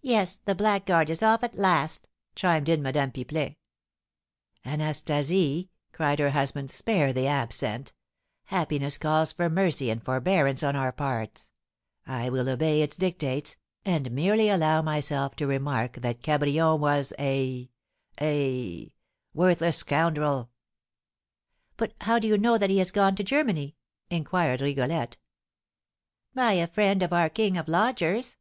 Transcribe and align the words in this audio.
"Yes, 0.00 0.34
the 0.46 0.54
blackguard 0.56 1.08
is 1.08 1.22
off 1.22 1.44
at 1.44 1.54
last!" 1.54 2.08
chimed 2.34 2.68
in 2.68 2.82
Madame 2.82 3.12
Pipelet. 3.12 3.54
"Anastasie," 4.64 5.70
cried 5.92 6.18
her 6.18 6.30
husband, 6.30 6.72
"spare 6.72 7.12
the 7.12 7.28
absent! 7.28 7.92
Happiness 8.46 8.98
calls 8.98 9.30
for 9.30 9.48
mercy 9.48 9.90
and 9.90 10.04
forbearance 10.04 10.64
on 10.64 10.74
our 10.74 10.90
parts. 10.90 11.52
I 12.04 12.30
will 12.30 12.48
obey 12.48 12.82
its 12.82 12.96
dictates, 12.96 13.54
and 13.84 14.10
merely 14.10 14.48
allow 14.48 14.82
myself 14.82 15.36
to 15.36 15.46
remark 15.46 16.00
that 16.00 16.24
Cabrion 16.24 16.80
was 16.80 17.12
a 17.16 17.70
a 18.20 18.92
worthless 19.34 19.76
scoundrel!" 19.76 20.50
"But 21.76 21.94
how 22.00 22.18
do 22.18 22.26
you 22.26 22.36
know 22.36 22.58
that 22.58 22.70
he 22.70 22.78
has 22.78 22.90
gone 22.90 23.14
to 23.14 23.22
Germany?" 23.22 23.76
inquired 24.10 24.62
Rigolette. 24.62 25.16
"By 26.34 26.54
a 26.54 26.66
friend 26.66 27.04
of 27.04 27.12
our 27.12 27.28
'king 27.28 27.56
of 27.56 27.68
lodgers.' 27.68 28.36